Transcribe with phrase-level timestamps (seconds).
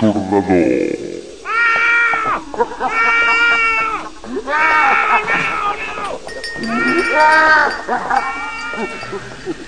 [0.00, 1.20] churnador.
[7.12, 8.36] Ah!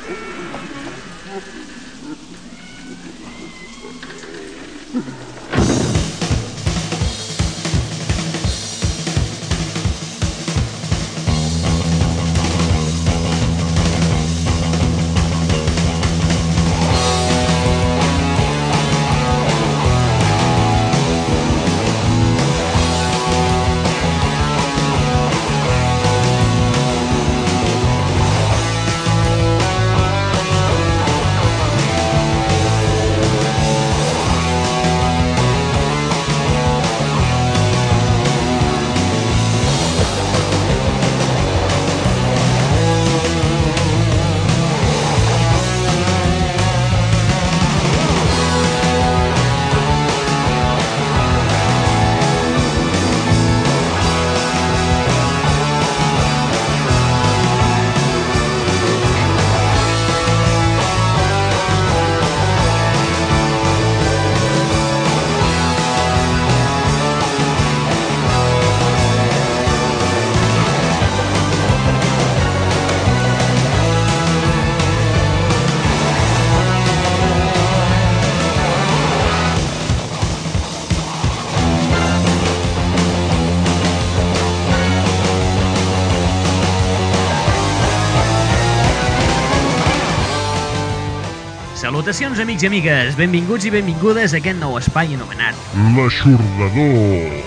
[91.82, 93.16] Salutacions, amics i amigues.
[93.19, 95.56] Benvinguts i benvingudes a aquest nou espai anomenat
[95.97, 97.41] L'aixordador.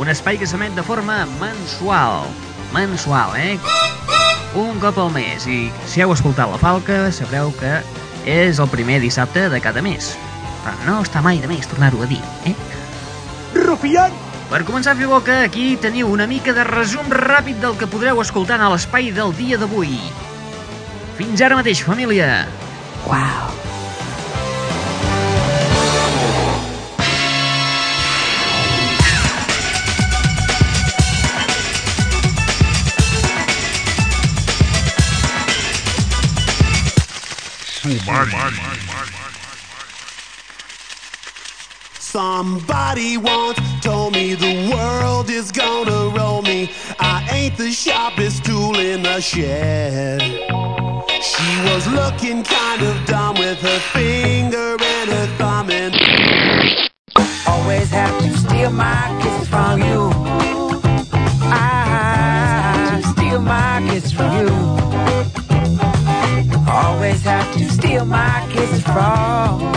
[0.00, 2.24] un espai que s'emet de forma mensual.
[2.72, 3.58] Mensual, eh?
[4.56, 5.44] Un cop al mes.
[5.46, 7.74] I si heu escoltat la falca, sabreu que
[8.24, 10.16] és el primer dissabte de cada mes.
[10.64, 12.56] Però no està mai de més tornar-ho a dir, eh?
[13.60, 14.16] Rufián!
[14.48, 18.24] Per començar a fer boca, aquí teniu una mica de resum ràpid del que podreu
[18.24, 20.00] escoltar a l'espai del dia d'avui.
[21.20, 22.46] Fins ara mateix, família.
[23.06, 23.48] Wow.
[37.64, 38.92] Sumari.
[41.98, 46.70] Somebody once told me the world is gonna roll me.
[47.00, 51.11] I ain't the sharpest tool in the shed.
[51.22, 55.94] She was looking kind of dumb with her finger and her thumb and
[57.46, 60.10] Always have to steal my kisses from you.
[61.44, 64.52] I steal my kisses from you.
[66.68, 69.71] Always have to steal my kisses from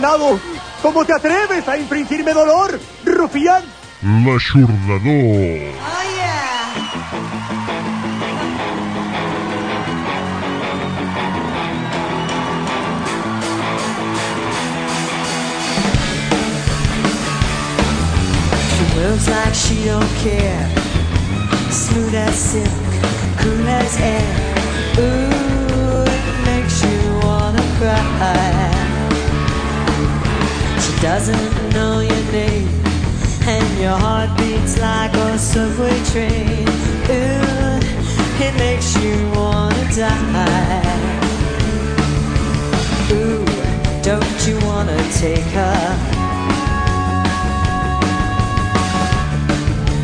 [0.00, 0.38] como
[0.82, 3.64] ¿Cómo te atreves a infringirme dolor, rufián?
[4.00, 5.02] Lachurdador.
[5.10, 7.78] Oh, yeah.
[18.94, 20.68] Moves like she don't care.
[21.70, 22.68] Smooth as silk,
[23.38, 24.22] cool as air.
[24.98, 28.57] Ooh, it makes you wanna cry.
[31.14, 32.68] doesn't know your name,
[33.46, 36.68] and your heart beats like a subway train.
[37.08, 37.78] Ooh,
[38.46, 40.82] it makes you wanna die.
[43.10, 43.42] Ooh,
[44.02, 45.80] don't you wanna take her?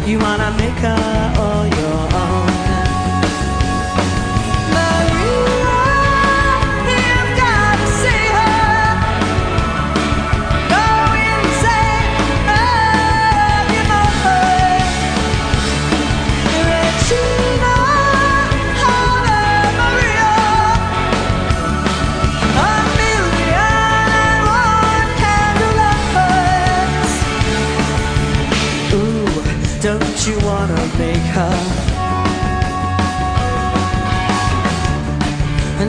[0.06, 1.53] You wanna make her.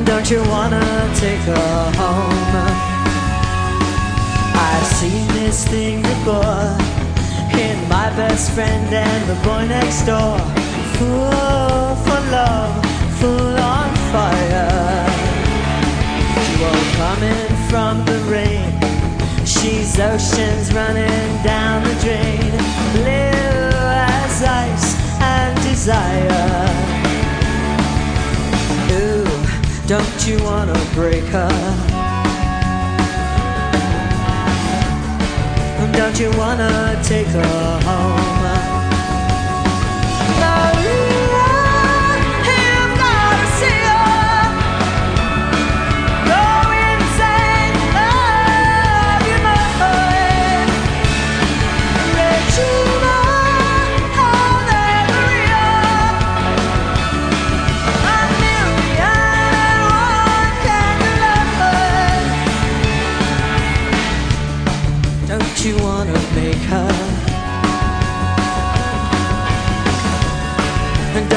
[0.05, 0.85] Don't you wanna
[1.15, 2.55] take her home?
[4.53, 6.77] I've seen this thing before
[7.57, 10.37] in my best friend and the boy next door.
[10.97, 12.75] Fool for love,
[13.19, 15.05] fool on fire.
[16.59, 18.71] Well, coming from the rain,
[19.45, 22.51] she's oceans running down the drain.
[22.93, 26.84] Blue as ice and desire.
[29.87, 31.49] Don't you wanna break her?
[35.93, 38.34] Don't you wanna take her home?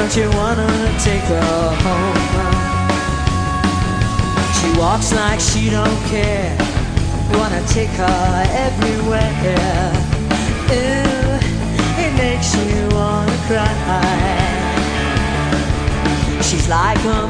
[0.08, 0.66] Don't you wanna
[1.04, 2.16] take her home?
[4.58, 6.56] She walks like she don't care.
[7.34, 9.92] Wanna take her everywhere.
[10.70, 11.38] Ooh,
[12.04, 14.38] it makes you wanna cry.
[16.40, 17.26] She's like a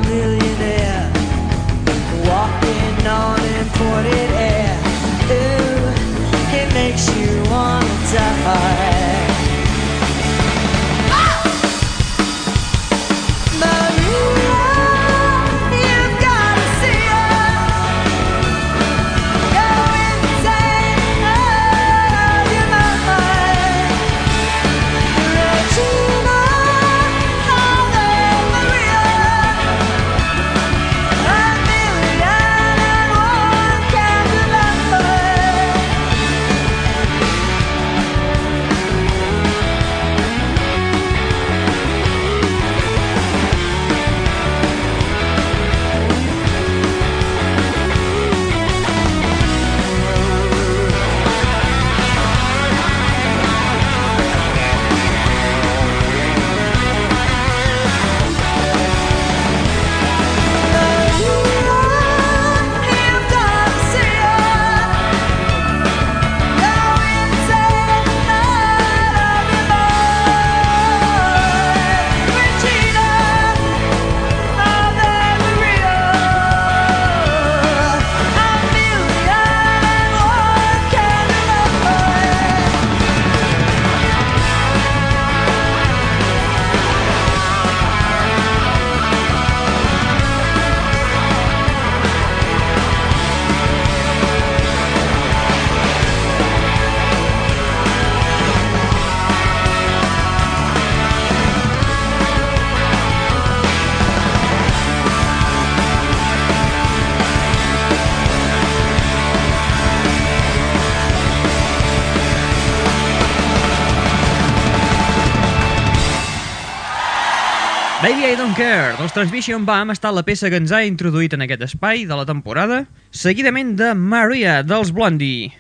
[118.59, 122.01] Care, dels Transmission Bam, ha estat la peça que ens ha introduït en aquest espai
[122.11, 122.81] de la temporada,
[123.15, 125.53] seguidament de Maria, dels Blondie.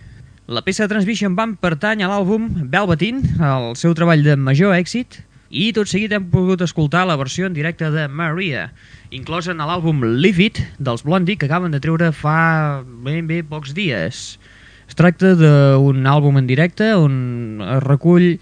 [0.50, 5.20] La peça de Transmission Bam pertany a l'àlbum Velveteen, el seu treball de major èxit,
[5.46, 8.72] i tot seguit hem pogut escoltar la versió en directe de Maria,
[9.14, 13.78] inclosa en l'àlbum Live It, dels Blondie, que acaben de treure fa ben bé pocs
[13.78, 14.40] dies.
[14.90, 18.40] Es tracta d'un àlbum en directe on es recull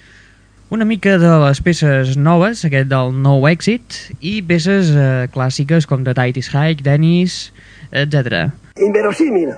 [0.71, 6.03] una mica de les peces noves, aquest del nou èxit, i peces eh, clàssiques com
[6.07, 7.39] The Tide is High, Dennis,
[7.93, 8.49] etc.
[8.83, 9.55] Inverosímil.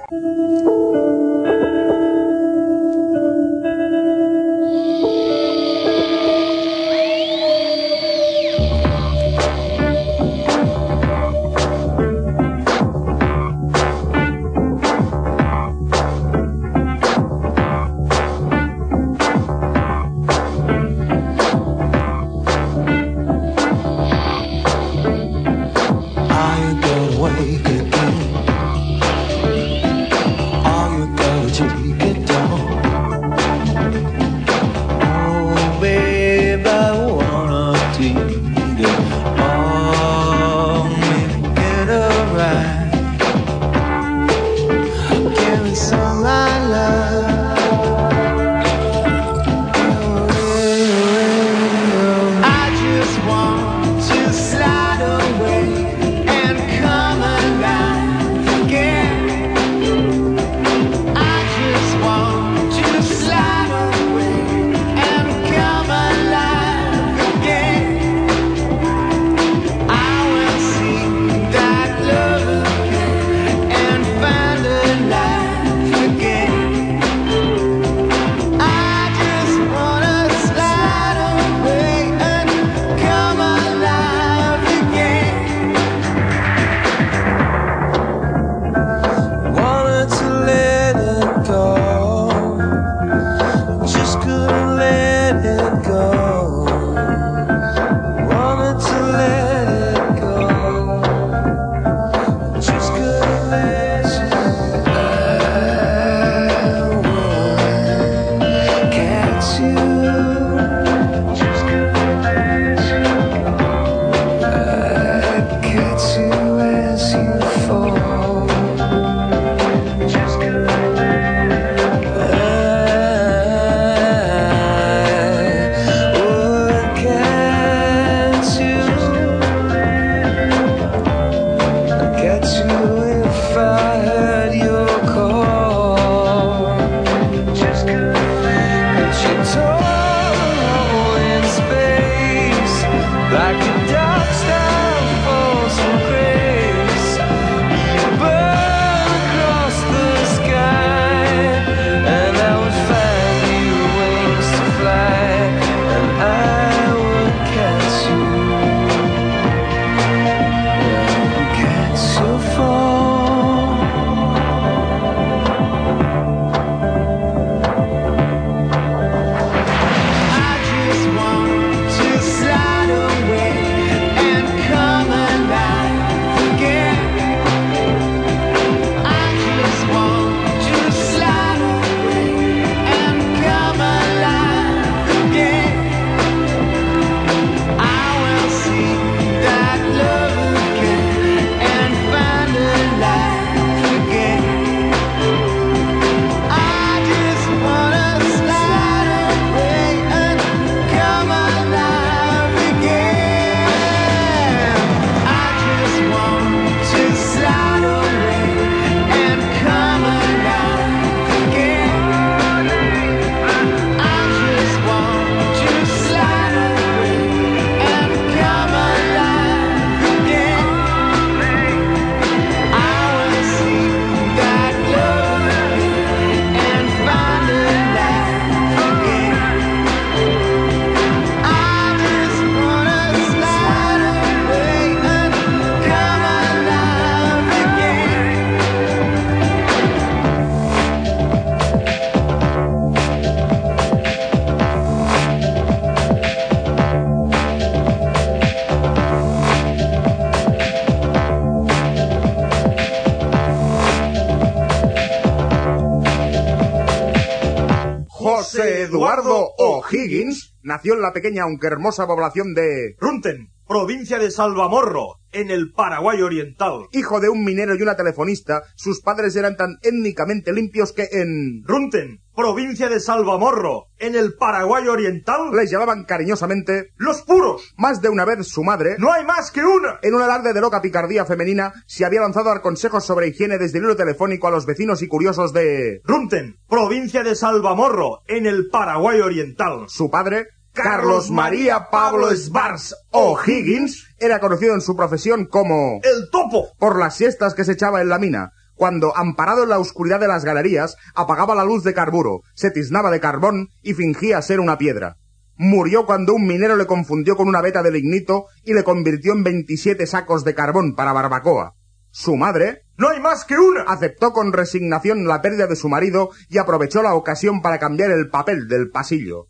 [260.09, 265.73] O'Higgins nació en la pequeña aunque hermosa población de Runten, provincia de Salvamorro, en el
[265.73, 266.87] Paraguay Oriental.
[266.93, 271.63] hijo de un minero y una telefonista, sus padres eran tan étnicamente limpios que en
[271.65, 275.51] Runten, provincia de Salvamorro, en el Paraguay Oriental.
[275.53, 277.75] les llamaban cariñosamente Los puros.
[277.77, 279.99] más de una vez su madre No hay más que una.
[280.03, 283.59] en un alarde de loca picardía femenina, se había lanzado a dar consejos sobre higiene
[283.59, 288.47] desde el hilo telefónico a los vecinos y curiosos de Runten, provincia de Salvamorro, en
[288.47, 289.87] el Paraguay Oriental.
[289.89, 296.69] su padre, Carlos María Pablo Svars O'Higgins, era conocido en su profesión como El topo.
[296.79, 300.29] por las siestas que se echaba en la mina, cuando, amparado en la oscuridad de
[300.29, 304.79] las galerías, apagaba la luz de carburo, se tiznaba de carbón y fingía ser una
[304.79, 305.17] piedra.
[305.57, 309.43] Murió cuando un minero le confundió con una veta de lignito y le convirtió en
[309.43, 311.75] 27 sacos de carbón para barbacoa.
[312.11, 313.83] Su madre No hay más que una.
[313.83, 318.31] aceptó con resignación la pérdida de su marido y aprovechó la ocasión para cambiar el
[318.31, 319.49] papel del pasillo.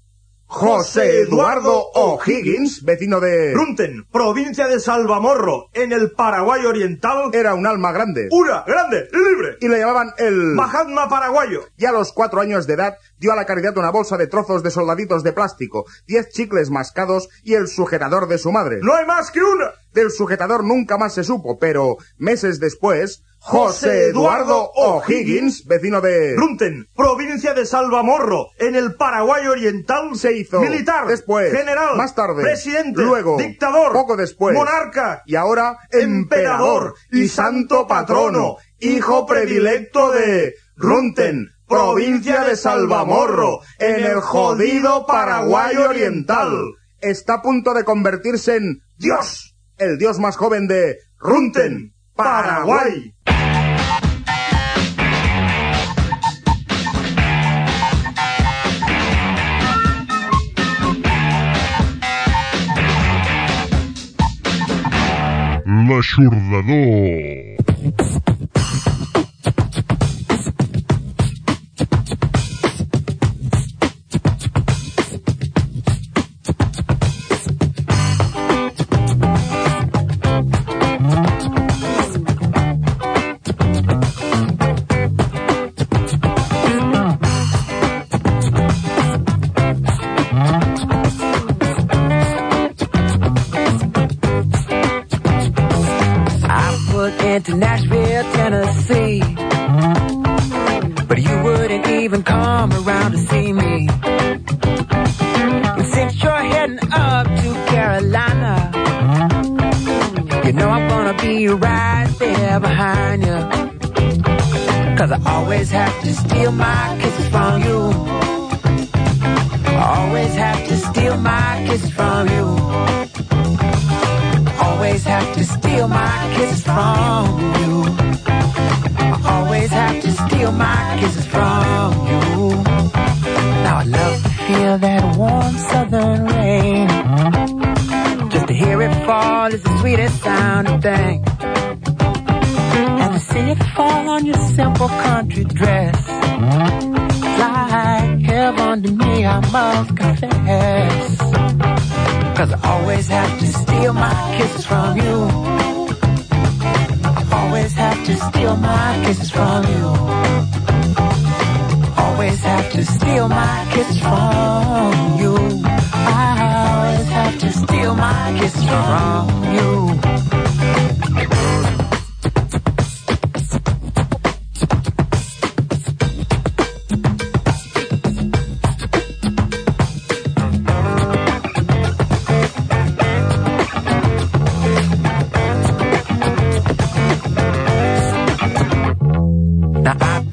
[0.51, 3.53] José Eduardo O'Higgins, vecino de...
[3.53, 7.31] Runten, provincia de Salvamorro, en el Paraguay Oriental.
[7.35, 8.29] Era un alma grande.
[8.31, 9.59] Una, grande, libre.
[9.61, 10.55] Y le llamaban el...
[10.55, 11.65] Mahatma paraguayo.
[11.77, 14.63] Y a los cuatro años de edad dio a la caridad una bolsa de trozos
[14.63, 18.79] de soldaditos de plástico, diez chicles mascados y el sujetador de su madre.
[18.81, 19.73] No hay más que una.
[19.99, 26.37] Del sujetador nunca más se supo, pero meses después, José Eduardo O'Higgins, vecino de...
[26.37, 30.11] Runten, provincia de Salvamorro, en el Paraguay Oriental.
[30.15, 35.79] Se hizo militar, después, general, más tarde, presidente, luego, dictador, poco después, monarca y ahora
[35.91, 45.77] emperador y santo patrono, hijo predilecto de Runten, provincia de Salvamorro, en el jodido Paraguay
[45.77, 46.57] Oriental.
[47.01, 53.15] Está a punto de convertirse en Dios, el dios más joven de Runten, Paraguay.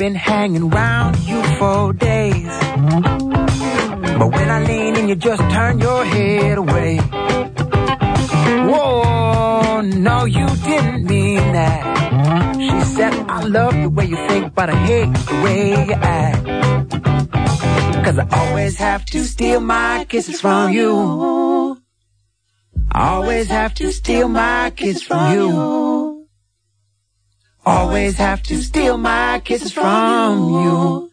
[0.06, 2.56] Been hanging round you for days.
[4.20, 6.98] But when I lean in, you just turn your head away.
[8.70, 11.82] Whoa, no, you didn't mean that.
[12.66, 16.46] She said, I love the way you think, but I hate the way you act.
[18.06, 21.82] Cause I always have to steal my kisses from you.
[22.92, 25.85] I always have to steal my kisses from you.
[27.66, 31.12] Always have to steal my kisses from you.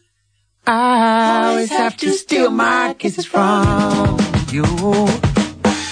[0.67, 4.19] I always have to steal my kisses from
[4.51, 4.63] you.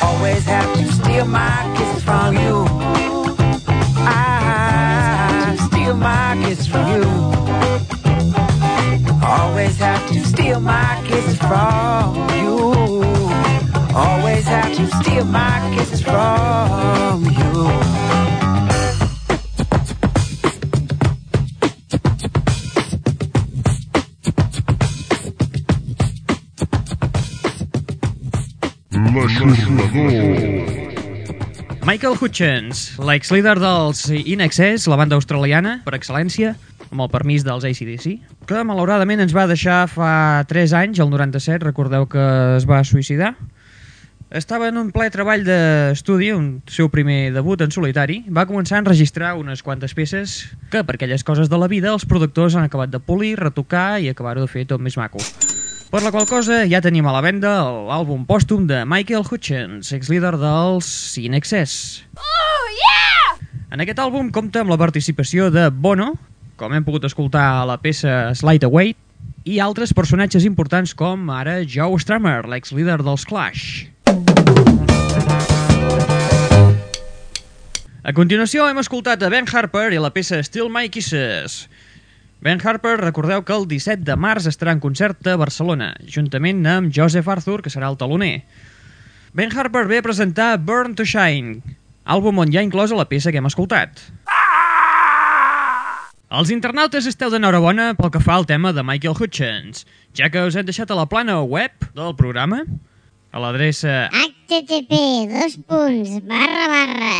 [0.02, 2.66] Always have to steal my kisses from you.
[4.06, 7.10] I steal my kisses from you.
[9.24, 13.04] Always have to steal steal my kisses from you.
[13.96, 18.31] Always have to steal my kisses from you.
[29.12, 30.70] L'aixordador.
[31.84, 36.54] Michael Hutchins, l'ex-líder dels In Excess, la banda australiana, per excel·lència,
[36.88, 38.06] amb el permís dels ACDC,
[38.48, 42.24] que malauradament ens va deixar fa 3 anys, el 97, recordeu que
[42.56, 43.34] es va suïcidar.
[44.32, 48.22] Estava en un ple treball d'estudi, un seu primer debut en solitari.
[48.32, 52.08] Va començar a enregistrar unes quantes peces que, per aquelles coses de la vida, els
[52.08, 55.20] productors han acabat de polir, retocar i acabar-ho de fer tot més maco.
[55.92, 60.38] Per la qual cosa ja tenim a la venda l'àlbum pòstum de Michael Hutchins, ex-líder
[60.40, 60.88] dels
[61.20, 62.06] In Excess.
[62.16, 63.34] Oh, yeah!
[63.76, 66.14] En aquest àlbum compta amb la participació de Bono,
[66.56, 68.96] com hem pogut escoltar a la peça Slide Away,
[69.44, 73.92] i altres personatges importants com ara Joe Strummer, l'ex-líder dels Clash.
[78.02, 81.66] A continuació hem escoltat a Ben Harper i la peça Still My Kisses.
[82.42, 86.90] Ben Harper, recordeu que el 17 de març estarà en concert a Barcelona, juntament amb
[86.90, 88.42] Joseph Arthur, que serà el taloner.
[89.38, 91.62] Ben Harper ve a presentar Burn to Shine,
[92.02, 94.02] àlbum on ha inclosa la peça que hem escoltat.
[96.32, 99.86] Els internautes esteu d'enhorabona pel que fa al tema de Michael Hutchins,
[100.18, 102.64] ja que us hem deixat a la plana web del programa,
[103.32, 104.98] a l'adreça http
[105.30, 107.14] dos punts barra barra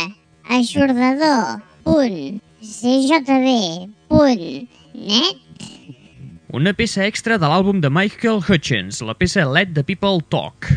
[0.58, 3.54] aixordador punt cjb
[4.10, 4.81] punt
[6.52, 10.68] una peça extra de l'àlbum de Michael Hutchins, la peça Let the People Talk.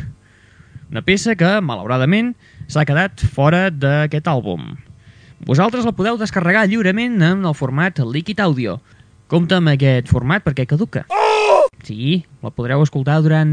[0.91, 2.31] Una peça que, malauradament,
[2.71, 4.77] s'ha quedat fora d'aquest àlbum.
[5.45, 8.79] Vosaltres la podeu descarregar lliurement en el format Liquid Audio.
[9.27, 11.03] Compte amb aquest format perquè caduca.
[11.83, 13.51] Sí, la podreu escoltar durant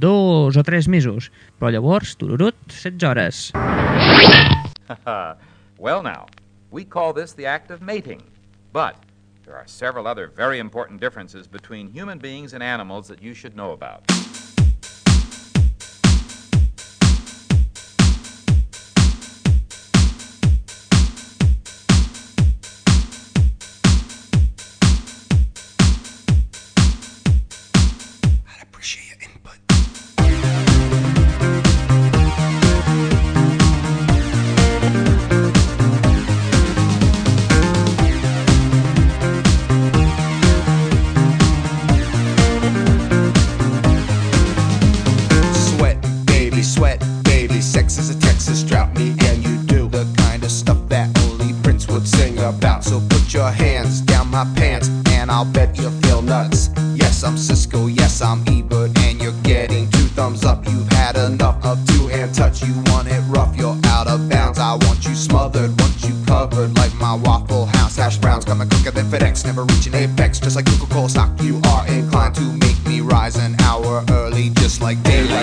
[0.00, 1.30] dos o tres mesos,
[1.60, 3.52] però llavors, tururut, 16 hores.
[5.78, 6.26] well, now,
[6.72, 8.20] we call this the act of mating.
[8.72, 9.02] But
[9.44, 13.56] there are several other very important differences between human beings and animals that you should
[13.56, 14.04] know about.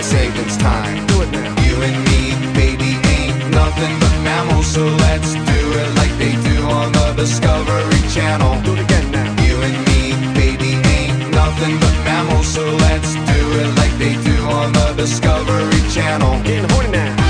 [0.06, 1.06] Savings time.
[1.08, 1.50] Do it now.
[1.66, 2.22] You and me,
[2.54, 8.02] baby, ain't nothing but mammals, so let's do it like they do on the Discovery
[8.14, 8.62] Channel.
[8.62, 9.30] Do it again now.
[9.44, 10.02] You and me,
[10.42, 15.82] baby, ain't nothing but mammals, so let's do it like they do on the Discovery
[15.90, 16.42] Channel.
[16.44, 17.25] Getting horny now.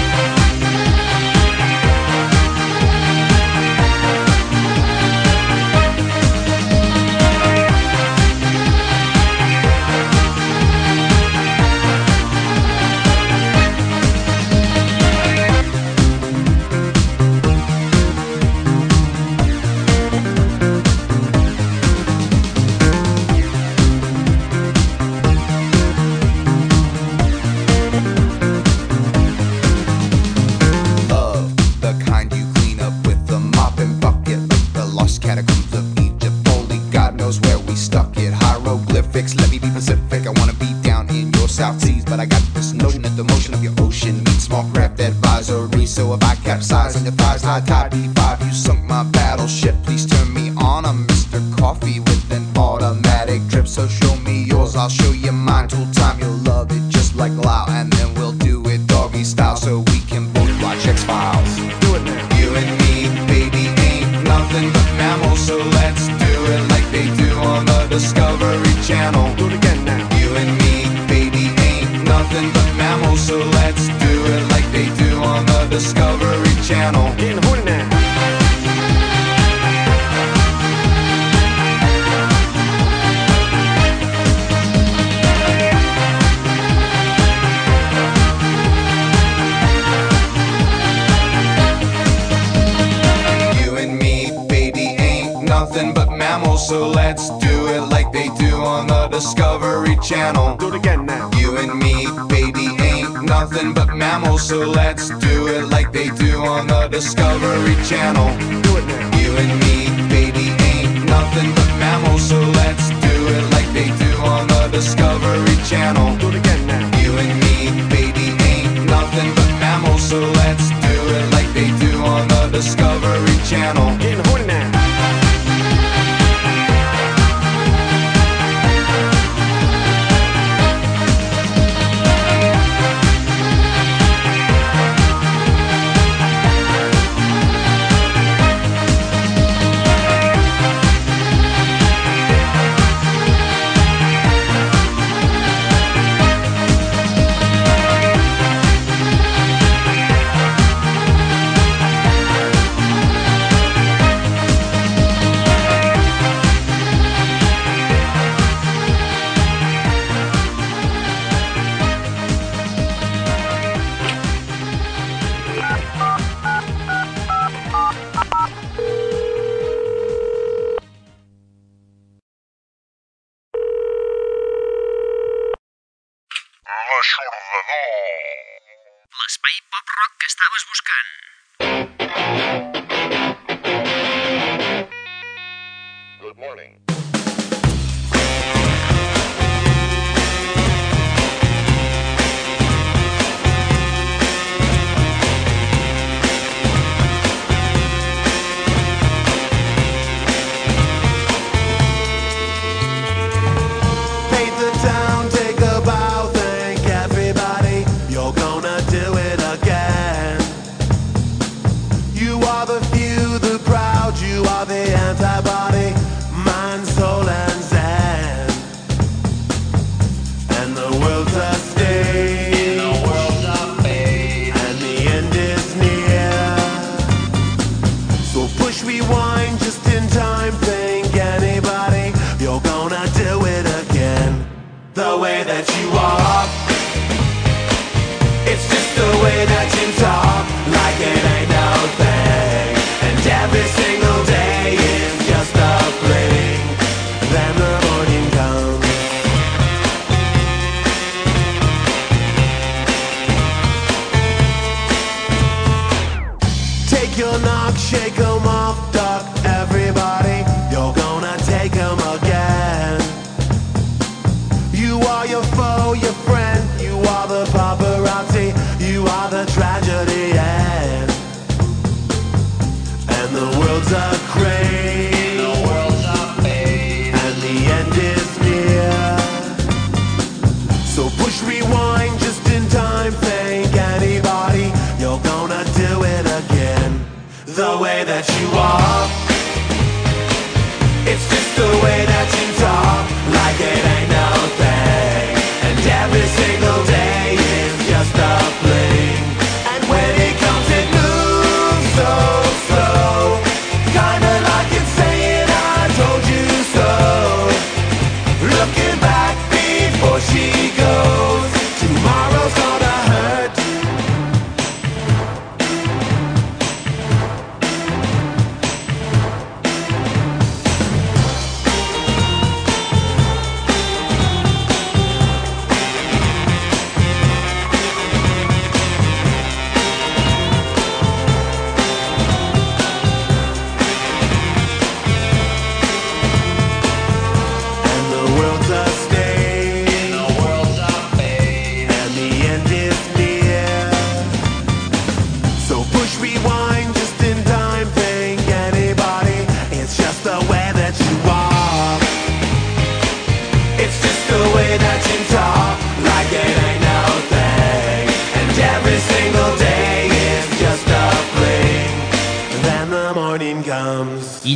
[114.76, 115.05] the sky.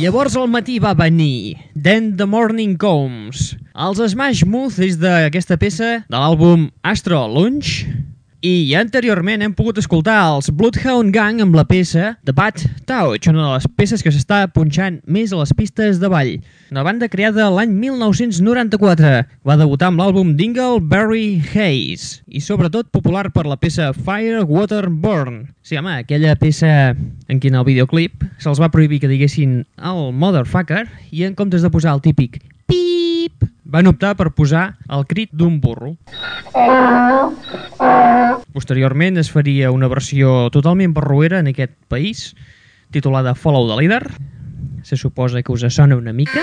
[0.00, 5.90] Llavors al matí va venir Then the Morning Comes, els Smash Mouth és d'aquesta peça
[6.06, 7.82] de l'àlbum Astro Lunch
[8.40, 13.42] i anteriorment hem pogut escoltar els Bloodhound Gang amb la peça The Bad Touch, una
[13.42, 16.38] de les peces que s'està punxant més a les pistes de ball.
[16.72, 19.10] Una banda creada l'any 1994.
[19.44, 25.42] Va debutar amb l'àlbum Dingleberry Haze i sobretot popular per la peça Fire, Water, Burn.
[25.60, 26.94] Sí, home, aquella peça
[27.28, 31.60] en què en el videoclip se'ls va prohibir que diguessin el motherfucker i en comptes
[31.60, 33.09] de posar el típic pip,
[33.70, 35.94] van optar per posar el crit d'un burro.
[38.50, 42.34] Posteriorment es faria una versió totalment barruera en aquest país,
[42.90, 44.02] titulada Follow the Leader.
[44.82, 46.42] Se suposa que us sona una mica.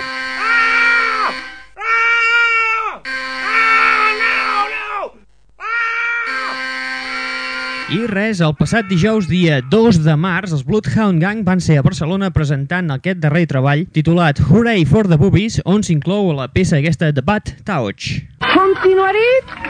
[7.87, 11.83] I res, el passat dijous, dia 2 de març, els Bloodhound Gang van ser a
[11.85, 17.13] Barcelona presentant aquest darrer treball titulat Hooray for the Boobies, on s'inclou la peça aquesta
[17.15, 18.09] de Bad Touch.
[18.43, 19.23] Continuaré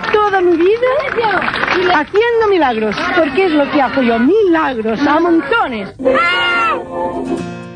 [0.09, 0.95] toda mi vida
[1.93, 5.93] haciendo milagros, porque es lo que hago yo, milagros a montones.
[5.97, 7.66] There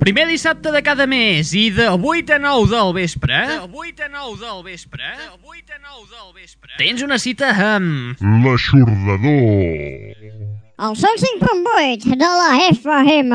[0.00, 3.36] primer dissabte de cada mes i de 8 a 9 del vespre...
[3.46, 5.04] De 8 a 9 del vespre...
[5.16, 6.70] De 8 a 9 del vespre...
[6.78, 8.16] Tens una cita amb...
[8.44, 10.16] L'aixordador.
[10.80, 13.32] El 105.8 de la FM.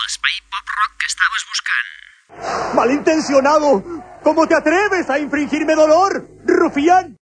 [0.00, 2.74] L'espai pop-rock que estaves buscant.
[2.74, 3.70] ¡Malintencionado!
[4.24, 7.17] ¿Cómo te atreves a infringirme dolor, rufián?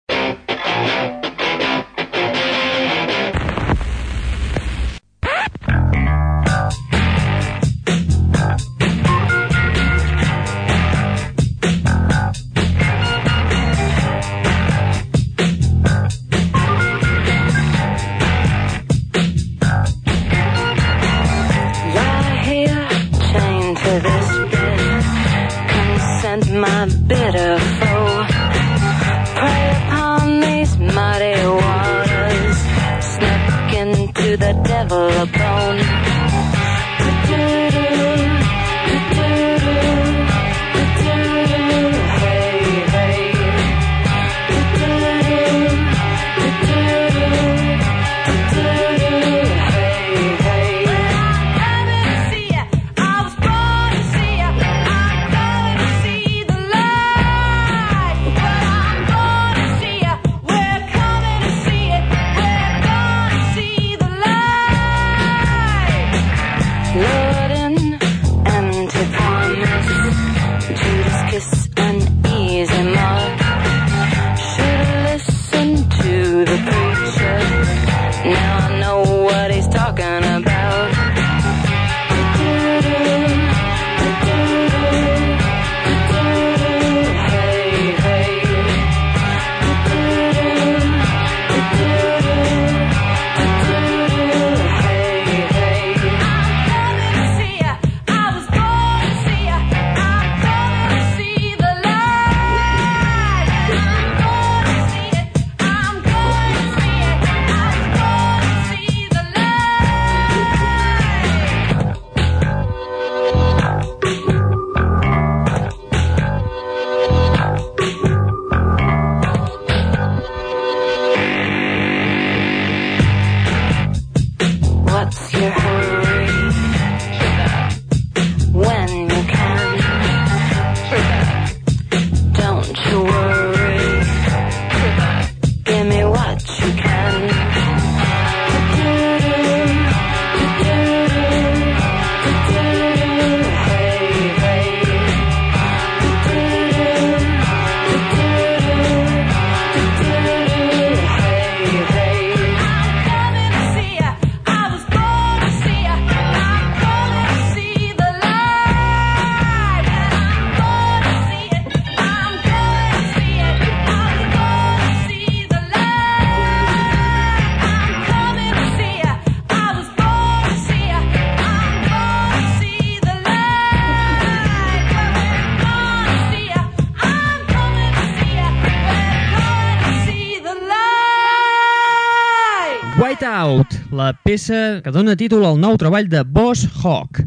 [184.35, 187.21] Peça que dona títol al nou treball de Boss Hawk.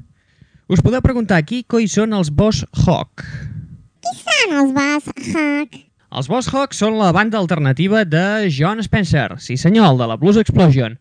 [0.68, 3.22] Us podeu preguntar qui coi són els Boss Hawk.
[4.04, 5.78] Qui són els Bass Hack?
[6.12, 10.36] Els Boss Hawk són la banda alternativa de John Spencer, sí senyor, de la Blues
[10.36, 10.98] Explosion.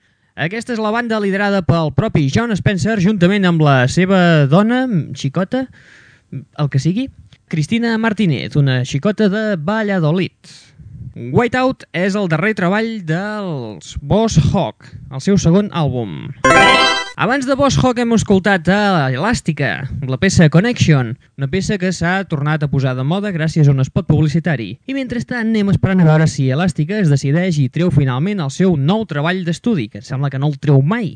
[0.48, 5.66] Aquesta és la banda liderada pel propi John Spencer juntament amb la seva dona, xicota,
[6.32, 7.10] el que sigui,
[7.52, 10.56] Cristina Martínez, una xicota de Valladolid.
[11.18, 16.28] Whiteout és el darrer treball dels Boss Hawk, el seu segon àlbum.
[17.18, 22.20] Abans de Boss Hawk hem escoltat a Elàstica, la peça Connection, una peça que s'ha
[22.30, 24.76] tornat a posar de moda gràcies a un spot publicitari.
[24.86, 28.78] I mentrestant anem esperant a veure si Elàstica es decideix i treu finalment el seu
[28.78, 31.16] nou treball d'estudi, que sembla que no el treu mai.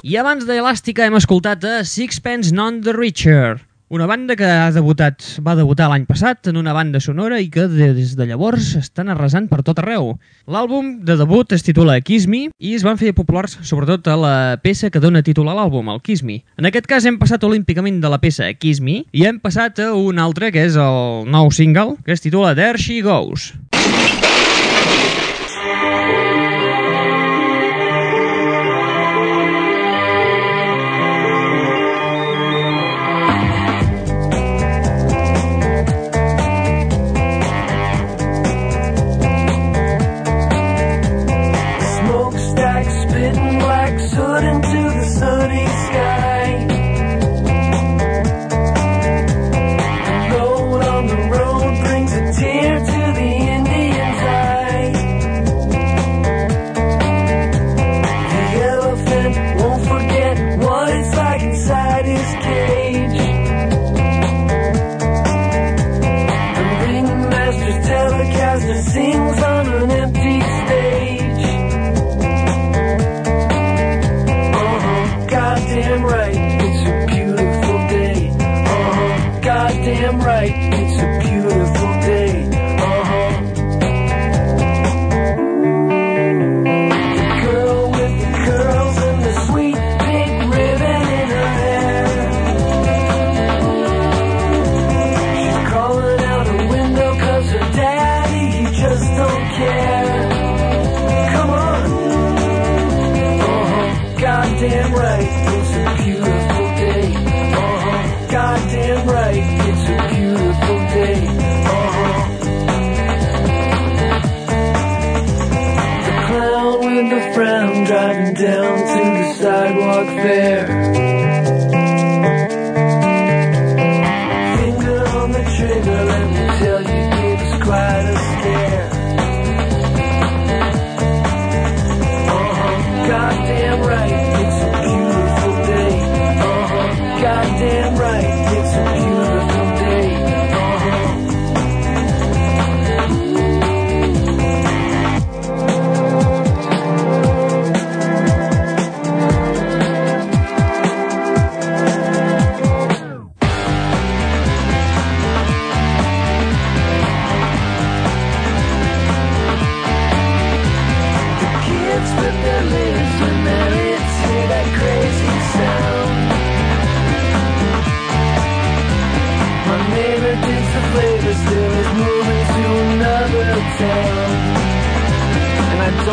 [0.00, 3.58] I abans d'Elàstica hem escoltat a Sixpence None the Richer,
[3.88, 7.66] una banda que ha debutat, va debutar l'any passat en una banda sonora i que
[7.72, 10.12] des de llavors estan arrasant per tot arreu.
[10.46, 14.36] L'àlbum de debut es titula Kiss Me i es van fer populars sobretot a la
[14.62, 16.42] peça que dona títol a l'àlbum, el Kiss Me.
[16.60, 19.94] En aquest cas hem passat olímpicament de la peça Kiss Me i hem passat a
[19.96, 23.54] un altre que és el nou single que es titula There She Goes.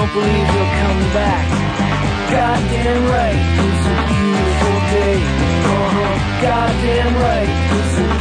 [0.05, 1.45] don't believe you'll come back.
[2.31, 5.17] Goddamn right, it's a beautiful day.
[5.65, 6.41] Uh-huh.
[6.41, 8.14] Goddamn right, it's a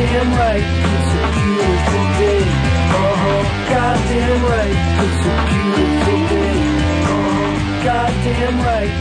[0.00, 2.40] goddamn right, it's a beautiful day.
[2.90, 6.60] Uh-huh, goddamn right, it's a beautiful day.
[7.10, 7.56] Uh-huh,
[8.00, 8.94] goddamn right,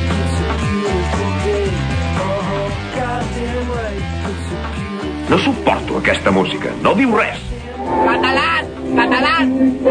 [4.27, 5.29] uh-huh.
[5.29, 7.39] No suporto aquesta música, no diu res.
[7.79, 8.63] Català,
[8.95, 9.35] català!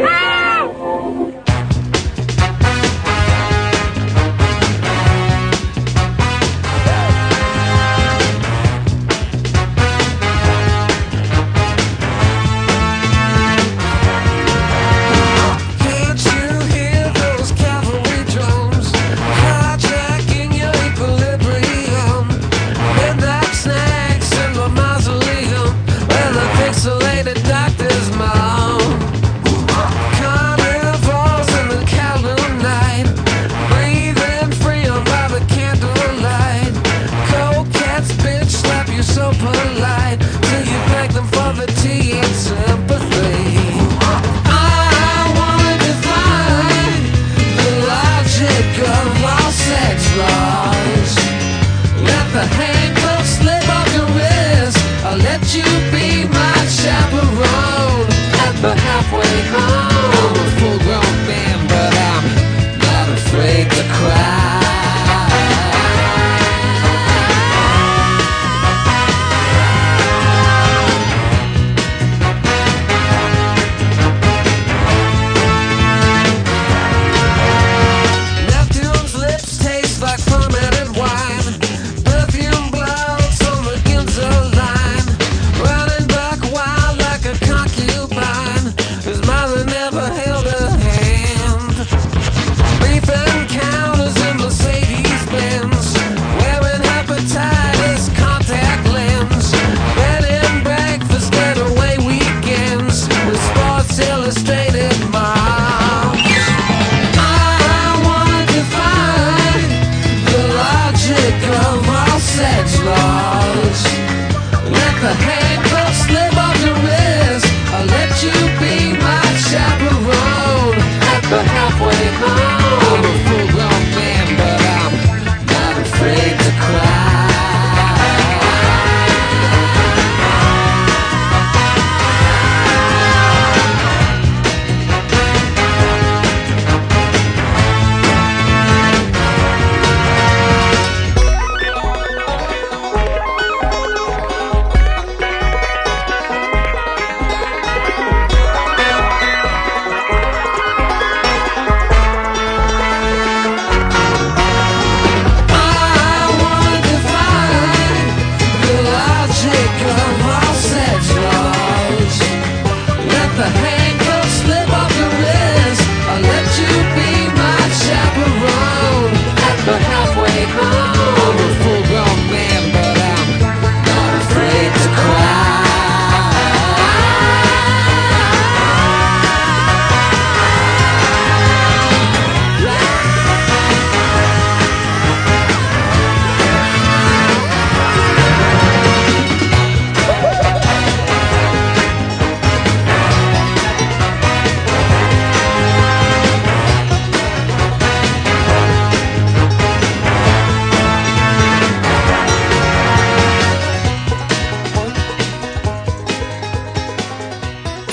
[0.05, 0.28] Ah!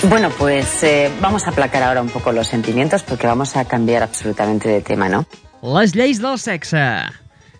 [0.09, 4.03] Bueno, pues eh, vamos a aplacar ahora un poco los sentimientos porque vamos a cambiar
[4.03, 5.25] absolutamente de tema, ¿no?
[5.63, 6.77] Les lleis del sexe.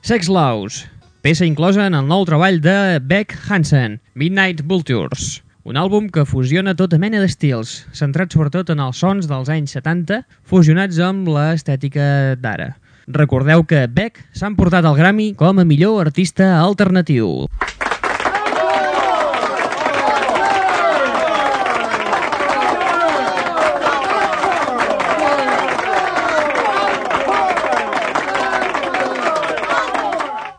[0.01, 0.85] Sex Laws.
[1.25, 5.41] Peça inclosa en el nou treball de Beck Hansen, Midnight Vultures.
[5.65, 10.21] Un àlbum que fusiona tota mena d'estils, centrat sobretot en els sons dels anys 70,
[10.45, 12.75] fusionats amb l'estètica d'ara.
[13.09, 17.47] Recordeu que Beck s'ha emportat el Grammy com a millor artista alternatiu.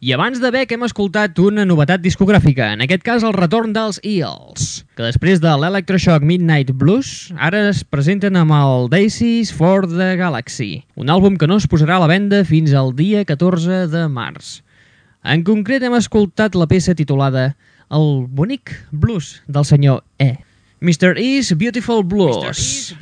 [0.07, 3.97] I abans de Beck hem escoltat una novetat discogràfica, en aquest cas el retorn dels
[4.07, 10.13] Eels, que després de l'Electroshock Midnight Blues ara es presenten amb el Daisies for the
[10.21, 14.07] Galaxy, un àlbum que no es posarà a la venda fins al dia 14 de
[14.07, 14.61] març.
[15.27, 17.57] En concret hem escoltat la peça titulada
[17.91, 20.37] El bonic blues del senyor E.
[20.81, 21.17] Mr.
[21.17, 22.93] E's Beautiful Blues.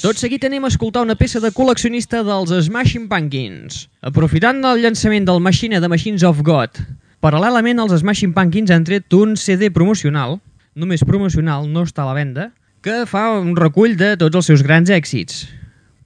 [0.00, 3.90] Tot seguit anem a escoltar una peça de col·leccionista dels Smashing Pumpkins.
[4.00, 6.80] Aprofitant el llançament del Machine de Machines of God,
[7.20, 10.38] paral·lelament els Smashing Pumpkins han tret un CD promocional,
[10.72, 12.48] només promocional, no està a la venda,
[12.80, 15.44] que fa un recull de tots els seus grans èxits.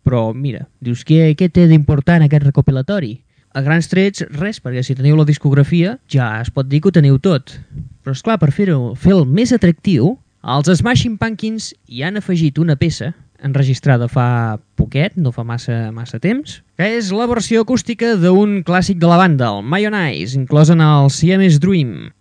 [0.03, 3.21] Però mira, dius, què, què té d'important aquest recopilatori?
[3.55, 6.99] A grans trets, res, perquè si teniu la discografia ja es pot dir que ho
[6.99, 7.55] teniu tot.
[8.03, 10.17] Però és clar, per fer-ho fer el més atractiu,
[10.47, 13.11] els Smashing Pumpkins hi han afegit una peça
[13.43, 19.01] enregistrada fa poquet, no fa massa, massa temps, que és la versió acústica d'un clàssic
[19.03, 22.13] de la banda, el Mayonnaise, inclòs en el Siamese Dream.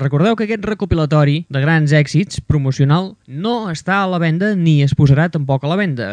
[0.00, 4.94] Recordeu que aquest recopilatori de grans èxits promocional no està a la venda ni es
[4.94, 6.08] posarà tampoc a la venda.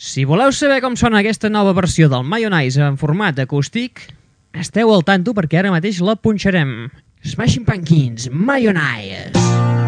[0.00, 4.06] Si voleu saber com sona aquesta nova versió del Mayonnaise en format acústic,
[4.54, 6.88] esteu al tanto perquè ara mateix la punxarem.
[7.26, 9.34] Smashing Pumpkins, Mayonnaise.
[9.36, 9.79] Full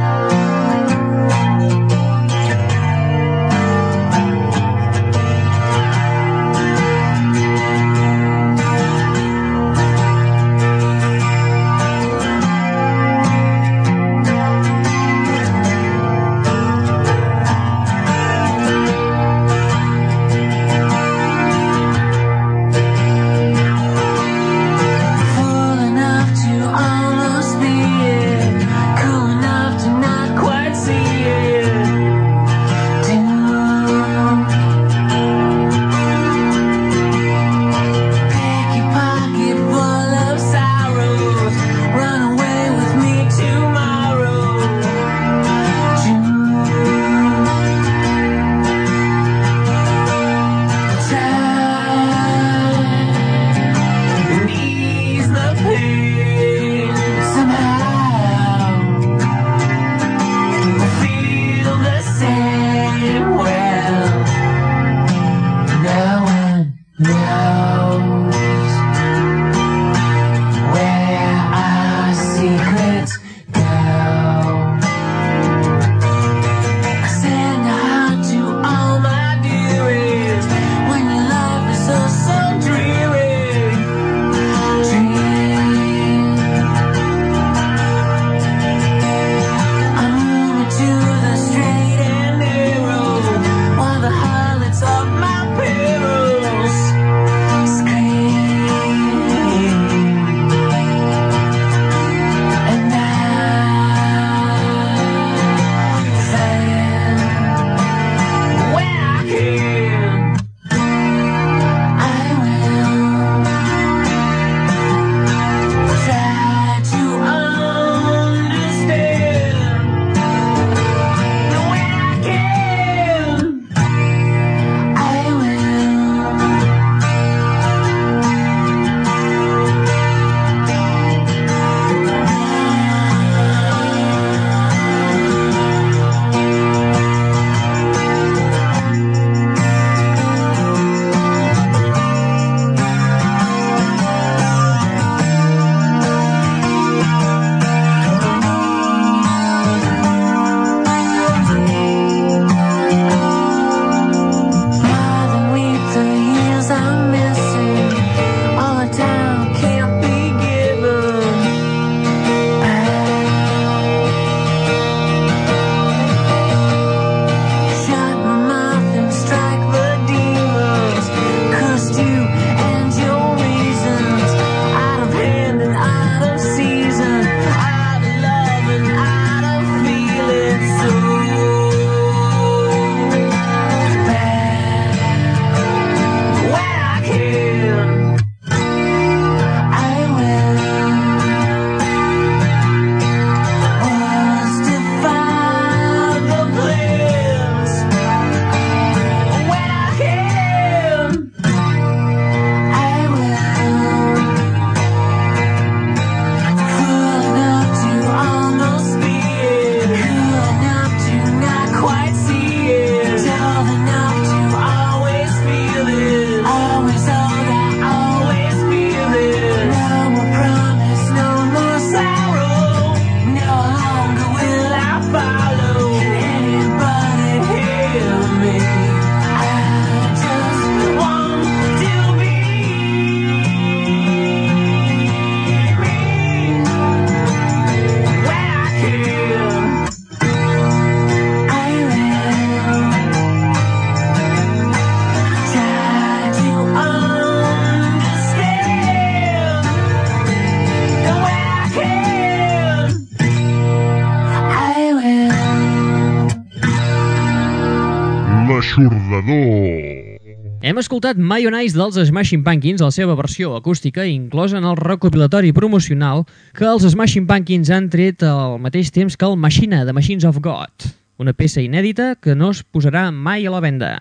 [260.82, 265.52] escoltat My on Ice dels Smashing Pumpkins, la seva versió acústica, inclosa en el recopilatori
[265.54, 266.24] promocional
[266.58, 270.42] que els Smashing Pumpkins han tret al mateix temps que el Machina, de Machines of
[270.42, 270.90] God,
[271.22, 273.94] una peça inèdita que no es posarà mai a la venda.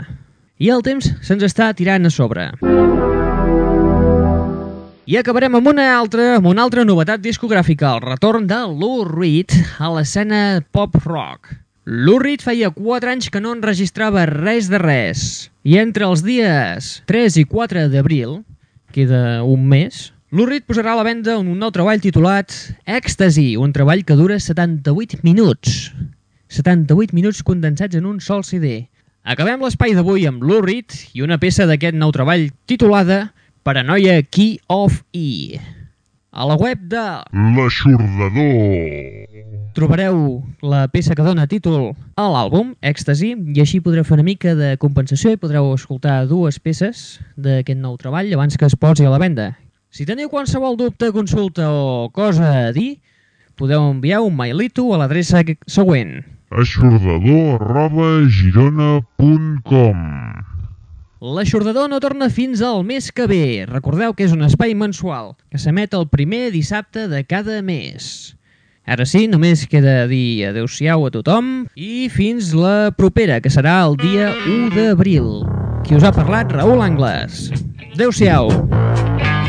[0.58, 2.50] I el temps se'ns està tirant a sobre.
[5.06, 9.54] I acabarem amb una altra, amb una altra novetat discogràfica, el retorn de Lou Reed
[9.78, 11.61] a l'escena pop-rock.
[11.86, 15.50] Reed feia 4 anys que no enregistrava res de res.
[15.66, 18.44] I entre els dies 3 i 4 d'abril,
[18.94, 22.54] queda un mes, Reed posarà a la venda un nou treball titulat
[22.86, 25.92] Ecstasy, un treball que dura 78 minuts.
[26.48, 28.88] 78 minuts condensats en un sol CD.
[29.26, 35.02] Acabem l'espai d'avui amb Reed i una peça d'aquest nou treball titulada Paranoia Key of
[35.14, 35.58] E.
[36.32, 37.02] A la web de
[37.56, 39.28] L'aixordador.
[39.76, 44.56] trobareu la peça que dona títol a l'àlbum, Ecstasy, i així podreu fer una mica
[44.56, 49.12] de compensació i podreu escoltar dues peces d'aquest nou treball abans que es posi a
[49.12, 49.58] la venda.
[49.92, 53.02] Si teniu qualsevol dubte, consulta o cosa a dir,
[53.60, 56.24] podeu enviar un mailito a l'adreça següent.
[56.52, 60.00] Aixordador arroba girona.com
[61.22, 63.68] L'Aixordador no torna fins al mes que ve.
[63.70, 68.34] Recordeu que és un espai mensual que s'emet el primer dissabte de cada mes.
[68.90, 74.00] Ara sí, només queda dir adeu-siau a tothom i fins la propera, que serà el
[74.02, 75.46] dia 1 d'abril.
[75.86, 77.52] Qui us ha parlat, Raül Angles.
[77.92, 78.50] Adeu-siau.
[79.22, 79.41] How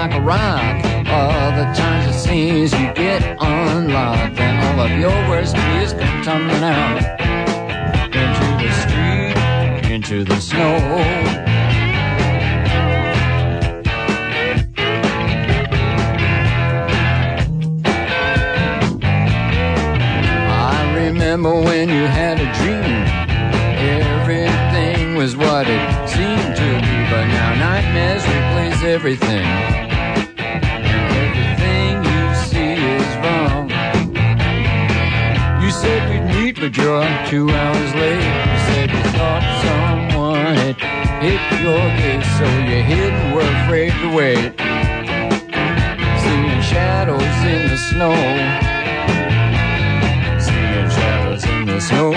[0.00, 0.82] like a rock.
[1.08, 6.62] Other times it seems you get unlocked, and all of your worst fears come tumbling
[6.62, 6.96] out
[8.06, 10.78] into the street, into the snow.
[20.48, 23.04] I remember when you had a dream.
[24.00, 29.69] Everything was what it seemed to be, but now nightmares replace everything.
[36.60, 38.20] But you're two hours late.
[38.20, 40.76] You said you thought someone had
[41.24, 44.52] hit your gate, so you hid and were afraid to wait.
[46.20, 48.12] Seeing shadows in the snow
[50.38, 52.10] seeing shadows in the snow.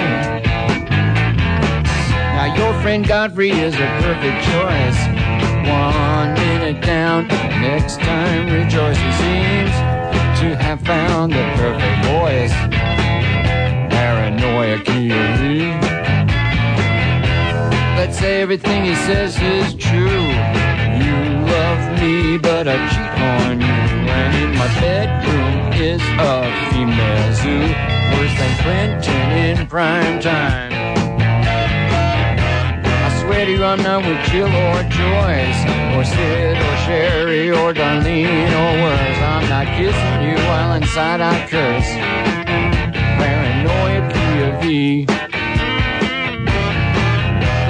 [2.35, 4.99] Now your friend Godfrey is a perfect choice.
[5.69, 8.97] One minute down, next time rejoice.
[8.97, 9.71] He seems
[10.41, 12.72] to have found the perfect voice.
[17.97, 20.27] Let's say everything he says is true.
[21.03, 21.15] You
[21.51, 23.67] love me, but I cheat on you.
[23.67, 27.65] And in my bedroom is a female zoo,
[28.15, 30.71] worse than Clinton in prime time.
[33.05, 35.61] I swear to you, I'm not with Jill or Joyce,
[35.95, 39.19] or Sid or Sherry or Darlene or worse.
[39.19, 42.12] I'm not kissing you while inside I curse.
[44.65, 45.05] E.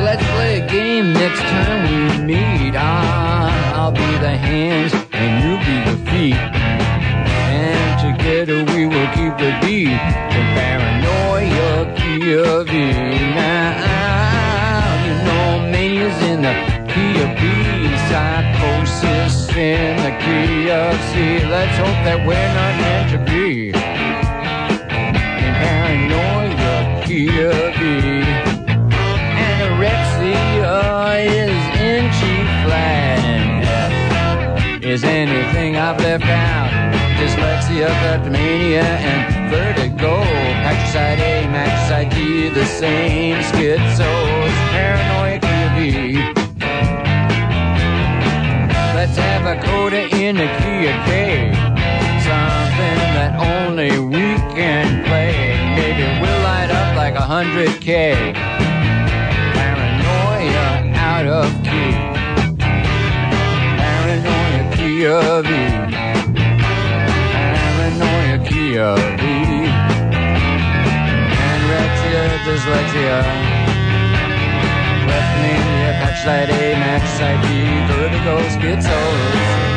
[0.06, 2.76] Let's play a game next time we meet.
[2.76, 6.42] Ah, I'll be the hands and you'll be the feet.
[7.50, 10.02] And together we will keep the beat.
[10.36, 12.92] The paranoia key of E.
[13.34, 16.56] Now, you know, mania's in the
[16.94, 17.44] key of B.
[18.10, 21.14] Psychosis in the key of C.
[21.46, 23.53] Let's hope that we're not meant to be.
[37.82, 40.22] kleptomania and vertigo.
[40.64, 46.18] Patricide A, matricide B, the same schizos, paranoia could be.
[48.96, 51.52] Let's have a coda in a key of K.
[52.24, 55.34] Something that only we can play.
[55.76, 58.34] Maybe we'll light up like a hundred K.
[59.54, 61.94] Paranoia out of key.
[63.82, 66.03] Paranoia key of E.
[68.74, 69.94] Discalculia
[72.44, 73.18] dyslexia.
[75.08, 75.54] Left me,
[76.02, 77.46] Hatchlight, A, Max, ID,
[77.88, 79.73] vertigo, schizoid.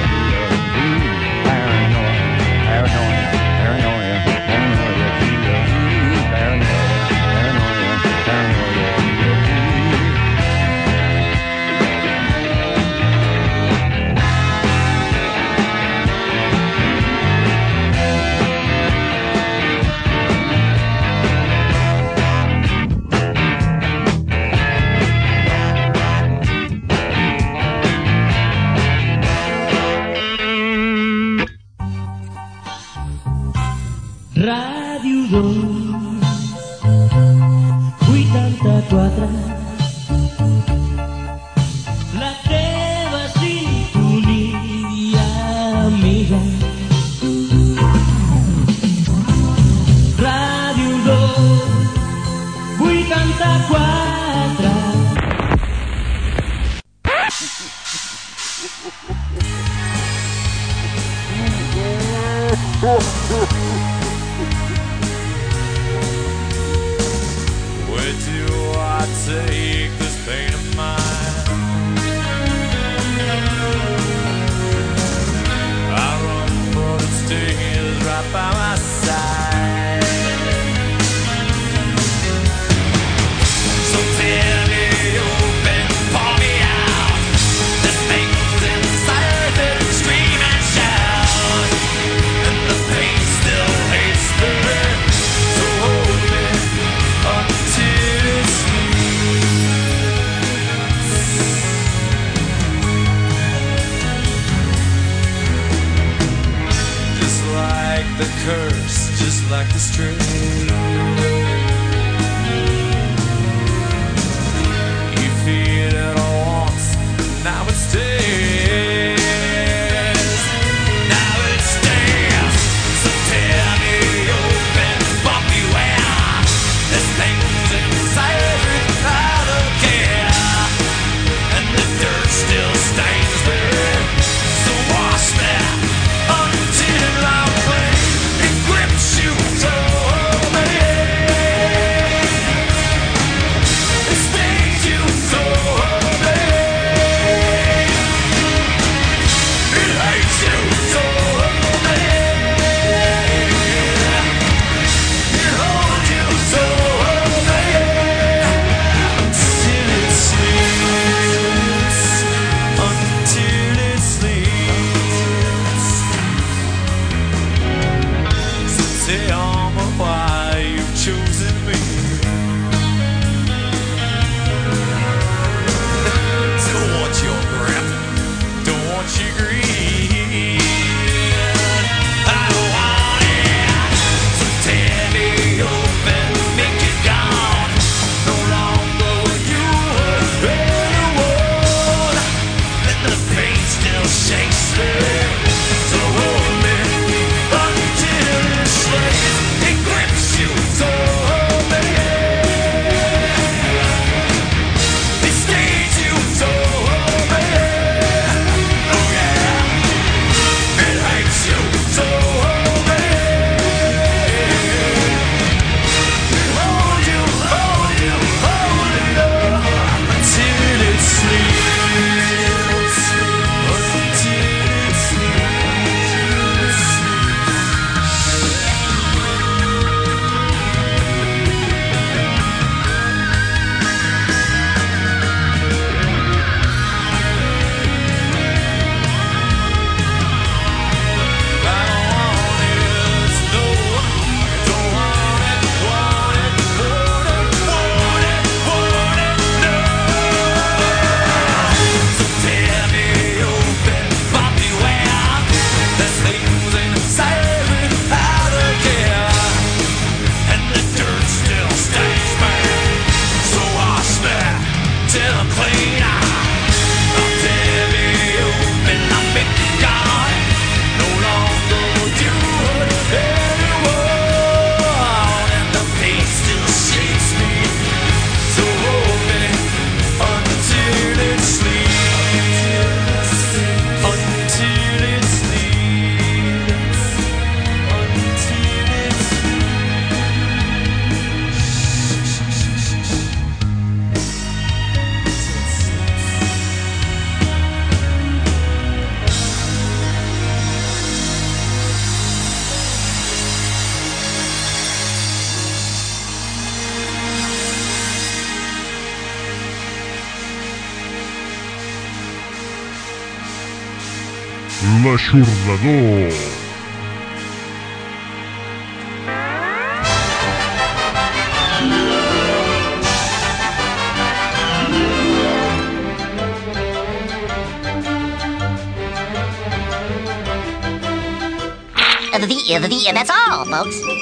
[332.89, 334.16] The, that's all, folks.